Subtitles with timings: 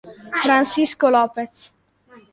[0.43, 1.55] Francisco López